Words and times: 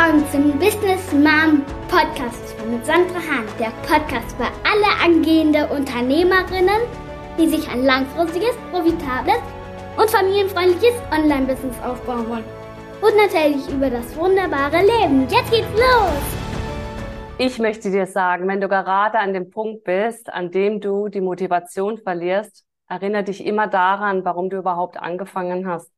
willkommen 0.00 0.24
zum 0.32 0.58
Business 0.58 1.12
Mom 1.12 1.62
Podcast 1.88 2.54
mit 2.70 2.86
Sandra 2.86 3.16
Hahn. 3.16 3.44
Der 3.58 3.70
Podcast 3.86 4.34
für 4.34 4.46
alle 4.64 5.04
angehende 5.04 5.66
Unternehmerinnen, 5.68 6.80
die 7.38 7.46
sich 7.48 7.68
ein 7.70 7.84
langfristiges, 7.84 8.56
profitables 8.70 9.40
und 9.98 10.08
familienfreundliches 10.08 10.94
Online-Business 11.12 11.76
aufbauen 11.82 12.26
wollen. 12.30 12.44
Und 13.02 13.14
natürlich 13.14 13.68
über 13.70 13.90
das 13.90 14.16
wunderbare 14.16 14.78
Leben. 14.78 15.26
Jetzt 15.28 15.50
geht's 15.50 15.68
los! 15.72 16.22
Ich 17.36 17.58
möchte 17.58 17.90
dir 17.90 18.06
sagen, 18.06 18.48
wenn 18.48 18.62
du 18.62 18.68
gerade 18.68 19.18
an 19.18 19.34
dem 19.34 19.50
Punkt 19.50 19.84
bist, 19.84 20.32
an 20.32 20.50
dem 20.50 20.80
du 20.80 21.08
die 21.08 21.20
Motivation 21.20 21.98
verlierst, 21.98 22.64
erinnere 22.88 23.24
dich 23.24 23.44
immer 23.44 23.66
daran, 23.66 24.24
warum 24.24 24.48
du 24.48 24.56
überhaupt 24.56 24.96
angefangen 24.96 25.68
hast. 25.68 25.90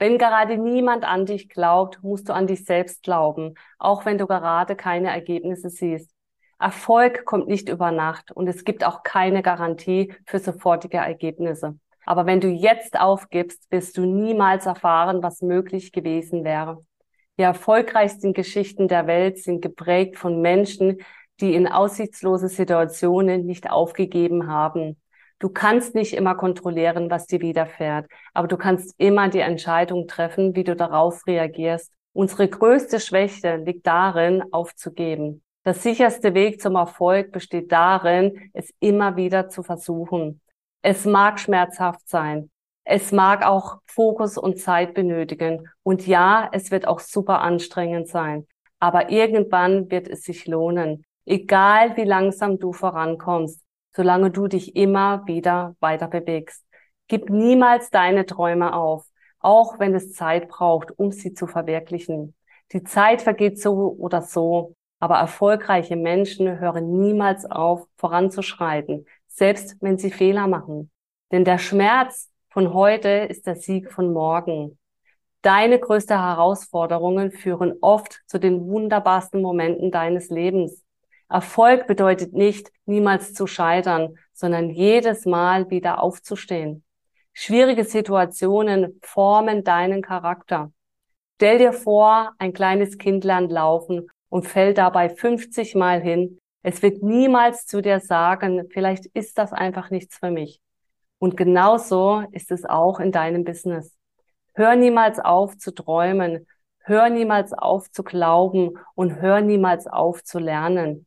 Wenn 0.00 0.16
gerade 0.16 0.56
niemand 0.56 1.04
an 1.04 1.26
dich 1.26 1.50
glaubt, 1.50 2.02
musst 2.02 2.30
du 2.30 2.32
an 2.32 2.46
dich 2.46 2.64
selbst 2.64 3.02
glauben, 3.02 3.54
auch 3.78 4.06
wenn 4.06 4.16
du 4.16 4.26
gerade 4.26 4.74
keine 4.74 5.10
Ergebnisse 5.10 5.68
siehst. 5.68 6.10
Erfolg 6.58 7.26
kommt 7.26 7.48
nicht 7.48 7.68
über 7.68 7.90
Nacht 7.90 8.32
und 8.32 8.48
es 8.48 8.64
gibt 8.64 8.82
auch 8.82 9.02
keine 9.02 9.42
Garantie 9.42 10.14
für 10.24 10.38
sofortige 10.38 10.96
Ergebnisse. 10.96 11.78
Aber 12.06 12.24
wenn 12.24 12.40
du 12.40 12.48
jetzt 12.48 12.98
aufgibst, 12.98 13.70
wirst 13.70 13.98
du 13.98 14.06
niemals 14.06 14.64
erfahren, 14.64 15.22
was 15.22 15.42
möglich 15.42 15.92
gewesen 15.92 16.44
wäre. 16.44 16.78
Die 17.38 17.42
erfolgreichsten 17.42 18.32
Geschichten 18.32 18.88
der 18.88 19.06
Welt 19.06 19.36
sind 19.38 19.60
geprägt 19.60 20.16
von 20.16 20.40
Menschen, 20.40 21.02
die 21.40 21.54
in 21.54 21.68
aussichtslose 21.68 22.48
Situationen 22.48 23.44
nicht 23.44 23.70
aufgegeben 23.70 24.46
haben, 24.46 24.99
Du 25.40 25.48
kannst 25.48 25.94
nicht 25.94 26.12
immer 26.12 26.34
kontrollieren, 26.34 27.10
was 27.10 27.26
dir 27.26 27.40
widerfährt, 27.40 28.06
aber 28.34 28.46
du 28.46 28.58
kannst 28.58 28.94
immer 28.98 29.30
die 29.30 29.40
Entscheidung 29.40 30.06
treffen, 30.06 30.54
wie 30.54 30.64
du 30.64 30.76
darauf 30.76 31.26
reagierst. 31.26 31.90
Unsere 32.12 32.46
größte 32.46 33.00
Schwäche 33.00 33.56
liegt 33.56 33.86
darin, 33.86 34.44
aufzugeben. 34.52 35.42
Der 35.64 35.72
sicherste 35.72 36.34
Weg 36.34 36.60
zum 36.60 36.74
Erfolg 36.74 37.32
besteht 37.32 37.72
darin, 37.72 38.50
es 38.52 38.70
immer 38.80 39.16
wieder 39.16 39.48
zu 39.48 39.62
versuchen. 39.62 40.42
Es 40.82 41.06
mag 41.06 41.40
schmerzhaft 41.40 42.06
sein. 42.06 42.50
Es 42.84 43.10
mag 43.10 43.42
auch 43.42 43.78
Fokus 43.86 44.36
und 44.36 44.60
Zeit 44.60 44.92
benötigen. 44.92 45.70
Und 45.82 46.06
ja, 46.06 46.50
es 46.52 46.70
wird 46.70 46.86
auch 46.86 47.00
super 47.00 47.40
anstrengend 47.40 48.08
sein. 48.08 48.46
Aber 48.78 49.10
irgendwann 49.10 49.90
wird 49.90 50.06
es 50.06 50.22
sich 50.22 50.46
lohnen. 50.46 51.06
Egal 51.24 51.96
wie 51.96 52.04
langsam 52.04 52.58
du 52.58 52.74
vorankommst 52.74 53.62
solange 53.94 54.30
du 54.30 54.46
dich 54.48 54.76
immer 54.76 55.26
wieder 55.26 55.76
weiter 55.80 56.08
bewegst. 56.08 56.64
Gib 57.08 57.30
niemals 57.30 57.90
deine 57.90 58.26
Träume 58.26 58.74
auf, 58.74 59.04
auch 59.40 59.78
wenn 59.78 59.94
es 59.94 60.12
Zeit 60.12 60.48
braucht, 60.48 60.98
um 60.98 61.12
sie 61.12 61.34
zu 61.34 61.46
verwirklichen. 61.46 62.34
Die 62.72 62.84
Zeit 62.84 63.22
vergeht 63.22 63.60
so 63.60 63.96
oder 63.98 64.22
so, 64.22 64.76
aber 65.00 65.16
erfolgreiche 65.16 65.96
Menschen 65.96 66.60
hören 66.60 66.98
niemals 66.98 67.50
auf, 67.50 67.86
voranzuschreiten, 67.96 69.06
selbst 69.26 69.76
wenn 69.80 69.98
sie 69.98 70.10
Fehler 70.10 70.46
machen. 70.46 70.90
Denn 71.32 71.44
der 71.44 71.58
Schmerz 71.58 72.30
von 72.50 72.74
heute 72.74 73.08
ist 73.08 73.46
der 73.46 73.56
Sieg 73.56 73.90
von 73.90 74.12
morgen. 74.12 74.78
Deine 75.42 75.78
größte 75.78 76.20
Herausforderungen 76.20 77.32
führen 77.32 77.74
oft 77.80 78.20
zu 78.26 78.38
den 78.38 78.68
wunderbarsten 78.68 79.40
Momenten 79.40 79.90
deines 79.90 80.28
Lebens. 80.28 80.84
Erfolg 81.30 81.86
bedeutet 81.86 82.32
nicht, 82.32 82.72
niemals 82.86 83.34
zu 83.34 83.46
scheitern, 83.46 84.16
sondern 84.32 84.68
jedes 84.68 85.26
Mal 85.26 85.70
wieder 85.70 86.02
aufzustehen. 86.02 86.82
Schwierige 87.32 87.84
Situationen 87.84 88.98
formen 89.00 89.62
deinen 89.62 90.02
Charakter. 90.02 90.72
Stell 91.36 91.58
dir 91.58 91.72
vor, 91.72 92.32
ein 92.38 92.52
kleines 92.52 92.98
Kind 92.98 93.24
lernt 93.24 93.52
laufen 93.52 94.10
und 94.28 94.46
fällt 94.46 94.78
dabei 94.78 95.08
50 95.08 95.76
Mal 95.76 96.02
hin. 96.02 96.38
Es 96.62 96.82
wird 96.82 97.02
niemals 97.02 97.64
zu 97.64 97.80
dir 97.80 98.00
sagen, 98.00 98.66
vielleicht 98.70 99.06
ist 99.06 99.38
das 99.38 99.52
einfach 99.52 99.90
nichts 99.90 100.18
für 100.18 100.30
mich. 100.30 100.60
Und 101.18 101.36
genauso 101.36 102.24
ist 102.32 102.50
es 102.50 102.64
auch 102.64 102.98
in 102.98 103.12
deinem 103.12 103.44
Business. 103.44 103.96
Hör 104.54 104.74
niemals 104.74 105.20
auf 105.20 105.56
zu 105.56 105.70
träumen. 105.70 106.46
Hör 106.80 107.08
niemals 107.08 107.52
auf 107.52 107.90
zu 107.90 108.02
glauben 108.02 108.78
und 108.94 109.20
hör 109.20 109.40
niemals 109.40 109.86
auf 109.86 110.24
zu 110.24 110.40
lernen. 110.40 111.06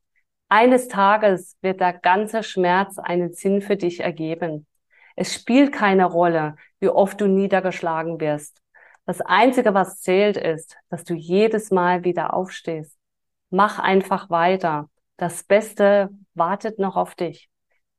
Eines 0.56 0.88
Tages 0.88 1.58
wird 1.62 1.80
der 1.80 1.94
ganze 1.94 2.44
Schmerz 2.44 3.00
einen 3.00 3.34
Sinn 3.34 3.60
für 3.60 3.76
dich 3.76 4.02
ergeben. 4.02 4.68
Es 5.16 5.34
spielt 5.34 5.74
keine 5.74 6.06
Rolle, 6.06 6.58
wie 6.80 6.90
oft 6.90 7.20
du 7.20 7.26
niedergeschlagen 7.26 8.20
wirst. 8.20 8.62
Das 9.08 9.20
Einzige, 9.20 9.74
was 9.74 10.02
zählt, 10.02 10.38
ist, 10.38 10.78
dass 10.90 11.06
du 11.06 11.16
jedes 11.16 11.72
Mal 11.72 12.04
wieder 12.04 12.36
aufstehst. 12.36 12.96
Mach 13.50 13.80
einfach 13.80 14.30
weiter. 14.30 14.92
Das 15.18 15.44
Beste 15.44 16.12
wartet 16.36 16.78
noch 16.78 16.98
auf 16.98 17.16
dich. 17.16 17.50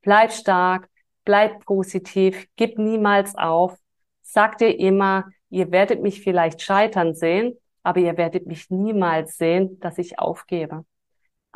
Bleib 0.03 0.31
stark, 0.31 0.89
bleib 1.25 1.65
positiv, 1.65 2.47
gib 2.55 2.79
niemals 2.79 3.35
auf. 3.35 3.77
Sag 4.23 4.59
dir 4.59 4.79
immer, 4.79 5.25
ihr 5.51 5.73
werdet 5.73 6.03
mich 6.03 6.23
vielleicht 6.23 6.63
scheitern 6.63 7.17
sehen, 7.17 7.59
aber 7.83 7.99
ihr 7.99 8.17
werdet 8.17 8.47
mich 8.47 8.71
niemals 8.71 9.39
sehen, 9.39 9.81
dass 9.81 9.99
ich 9.99 10.21
aufgebe. 10.21 10.85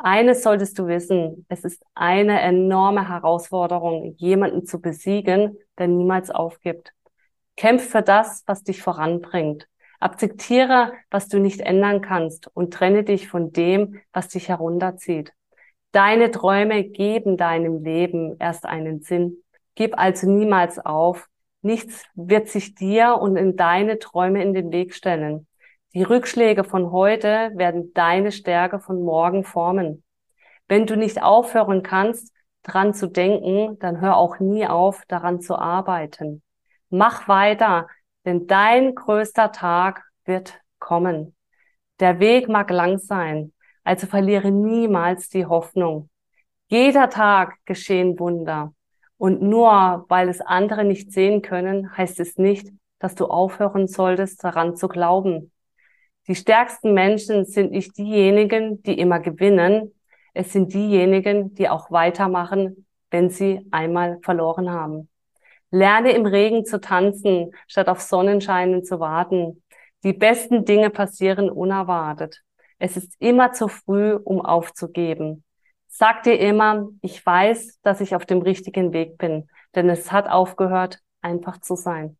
Eines 0.01 0.43
solltest 0.43 0.79
du 0.79 0.87
wissen, 0.87 1.45
es 1.49 1.65
ist 1.65 1.83
eine 1.93 2.39
enorme 2.39 3.09
Herausforderung, 3.09 4.15
jemanden 4.15 4.65
zu 4.65 4.79
besiegen, 4.79 5.57
der 5.77 5.89
niemals 5.89 6.31
aufgibt. 6.31 6.93
Kämpf 7.57 7.89
für 7.89 8.01
das, 8.01 8.43
was 8.45 8.63
dich 8.63 8.81
voranbringt. 8.81 9.67
Akzeptiere, 9.99 10.93
was 11.11 11.27
du 11.27 11.39
nicht 11.39 11.59
ändern 11.59 11.99
kannst 11.99 12.49
und 12.53 12.73
trenne 12.73 13.03
dich 13.03 13.27
von 13.27 13.51
dem, 13.51 13.99
was 14.13 14.29
dich 14.29 14.47
herunterzieht. 14.47 15.33
Deine 15.91 16.31
Träume 16.31 16.85
geben 16.85 17.35
deinem 17.35 17.83
Leben 17.83 18.37
erst 18.39 18.65
einen 18.65 19.01
Sinn. 19.01 19.43
Gib 19.75 19.99
also 19.99 20.31
niemals 20.31 20.79
auf. 20.79 21.27
Nichts 21.61 22.05
wird 22.15 22.47
sich 22.47 22.73
dir 22.73 23.17
und 23.19 23.35
in 23.35 23.57
deine 23.57 23.99
Träume 23.99 24.41
in 24.41 24.53
den 24.53 24.71
Weg 24.71 24.93
stellen. 24.93 25.45
Die 25.95 26.03
Rückschläge 26.03 26.63
von 26.63 26.91
heute 26.91 27.51
werden 27.55 27.93
deine 27.95 28.31
Stärke 28.31 28.79
von 28.79 29.01
morgen 29.01 29.43
formen. 29.43 30.03
Wenn 30.67 30.85
du 30.85 30.95
nicht 30.95 31.23
aufhören 31.23 31.81
kannst, 31.81 32.31
dran 32.61 32.93
zu 32.93 33.07
denken, 33.07 33.79
dann 33.79 33.99
hör 33.99 34.17
auch 34.17 34.39
nie 34.39 34.67
auf, 34.67 35.03
daran 35.07 35.41
zu 35.41 35.55
arbeiten. 35.55 36.43
Mach 36.89 37.27
weiter, 37.27 37.87
denn 38.23 38.45
dein 38.45 38.93
größter 38.93 39.51
Tag 39.51 40.03
wird 40.25 40.59
kommen. 40.77 41.35
Der 41.99 42.19
Weg 42.19 42.47
mag 42.49 42.69
lang 42.69 42.99
sein, 42.99 43.51
also 43.83 44.05
verliere 44.05 44.51
niemals 44.51 45.29
die 45.29 45.47
Hoffnung. 45.47 46.09
Jeder 46.67 47.09
Tag 47.09 47.55
geschehen 47.65 48.19
Wunder. 48.19 48.73
Und 49.17 49.41
nur 49.41 50.05
weil 50.07 50.29
es 50.29 50.39
andere 50.39 50.83
nicht 50.83 51.11
sehen 51.11 51.41
können, 51.41 51.97
heißt 51.97 52.19
es 52.19 52.37
nicht, 52.37 52.69
dass 52.99 53.15
du 53.15 53.25
aufhören 53.25 53.87
solltest, 53.87 54.43
daran 54.43 54.75
zu 54.75 54.87
glauben. 54.87 55.51
Die 56.29 56.35
stärksten 56.35 56.93
Menschen 56.93 57.43
sind 57.43 57.71
nicht 57.71 57.97
diejenigen, 57.97 58.83
die 58.83 58.99
immer 58.99 59.19
gewinnen. 59.19 59.95
Es 60.35 60.53
sind 60.53 60.75
diejenigen, 60.75 61.55
die 61.55 61.67
auch 61.67 61.89
weitermachen, 61.89 62.85
wenn 63.09 63.31
sie 63.31 63.65
einmal 63.71 64.19
verloren 64.21 64.69
haben. 64.69 65.09
Lerne 65.71 66.11
im 66.11 66.27
Regen 66.27 66.65
zu 66.65 66.79
tanzen, 66.79 67.51
statt 67.67 67.89
auf 67.89 68.01
Sonnenscheinen 68.01 68.83
zu 68.83 68.99
warten. 68.99 69.63
Die 70.03 70.13
besten 70.13 70.65
Dinge 70.65 70.91
passieren 70.91 71.49
unerwartet. 71.49 72.43
Es 72.77 72.95
ist 72.95 73.15
immer 73.17 73.51
zu 73.53 73.67
früh, 73.67 74.13
um 74.13 74.39
aufzugeben. 74.39 75.43
Sag 75.87 76.21
dir 76.21 76.39
immer, 76.39 76.89
ich 77.01 77.25
weiß, 77.25 77.79
dass 77.81 78.01
ich 78.01 78.13
auf 78.13 78.27
dem 78.27 78.43
richtigen 78.43 78.93
Weg 78.93 79.17
bin, 79.17 79.49
denn 79.73 79.89
es 79.89 80.11
hat 80.11 80.29
aufgehört, 80.29 80.99
einfach 81.23 81.59
zu 81.59 81.75
sein. 81.75 82.17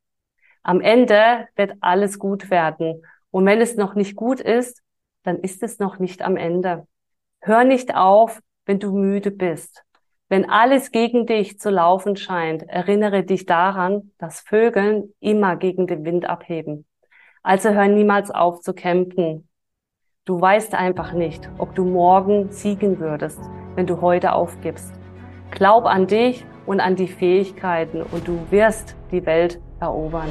Am 0.64 0.81
Ende 0.81 1.48
wird 1.56 1.74
alles 1.80 2.18
gut 2.18 2.50
werden 2.50 3.04
und 3.31 3.46
wenn 3.46 3.62
es 3.62 3.76
noch 3.76 3.96
nicht 3.96 4.16
gut 4.16 4.40
ist, 4.40 4.81
dann 5.24 5.40
ist 5.40 5.64
es 5.64 5.80
noch 5.80 6.00
nicht 6.00 6.22
am 6.22 6.38
Ende. 6.38 6.88
Hör 7.42 7.64
nicht 7.64 7.96
auf, 7.96 8.40
wenn 8.66 8.80
du 8.80 8.92
müde 8.92 9.31
bist. 9.31 9.84
Wenn 10.28 10.48
alles 10.50 10.92
gegen 10.92 11.26
dich 11.26 11.60
zu 11.60 11.70
laufen 11.72 12.16
scheint, 12.16 12.64
erinnere 12.70 13.24
dich 13.24 13.46
daran, 13.46 14.12
dass 14.20 14.42
Vögeln 14.42 15.14
immer 15.20 15.56
gegen 15.56 15.88
den 15.88 16.06
Wind 16.06 16.30
abheben. 16.30 16.86
Also 17.42 17.70
hör 17.70 17.88
niemals 17.88 18.30
auf 18.30 18.62
zu 18.62 18.74
kämpfen. 18.74 19.48
Du 20.25 20.40
weißt 20.40 20.75
einfach 20.75 21.14
nicht, 21.14 21.50
ob 21.58 21.74
du 21.74 21.86
morgen 21.86 22.52
siegen 22.52 23.00
würdest, 23.00 23.40
wenn 23.74 23.88
du 23.88 24.02
heute 24.02 24.34
aufgibst. 24.34 24.94
Glaub 25.50 25.86
an 25.86 26.06
dich 26.06 26.46
und 26.68 26.80
an 26.80 26.96
die 26.96 27.08
Fähigkeiten 27.08 28.04
und 28.04 28.28
du 28.28 28.40
wirst 28.52 28.96
die 29.12 29.25
Welt 29.25 29.60
erobern. 29.80 30.30